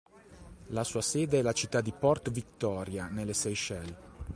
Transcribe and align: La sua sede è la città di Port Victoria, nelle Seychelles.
La 0.69 0.83
sua 0.83 1.01
sede 1.03 1.37
è 1.37 1.41
la 1.43 1.51
città 1.53 1.79
di 1.79 1.91
Port 1.93 2.31
Victoria, 2.31 3.05
nelle 3.07 3.35
Seychelles. 3.35 3.93